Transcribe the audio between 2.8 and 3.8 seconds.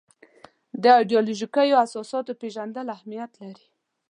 اهمیت لري.